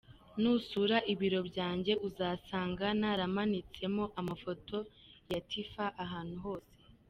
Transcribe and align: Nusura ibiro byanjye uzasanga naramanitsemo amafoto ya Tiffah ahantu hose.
Nusura 0.41 0.97
ibiro 1.13 1.39
byanjye 1.49 1.93
uzasanga 2.07 2.85
naramanitsemo 3.01 4.03
amafoto 4.19 4.77
ya 5.31 5.39
Tiffah 5.49 5.93
ahantu 6.05 6.37
hose. 6.45 6.73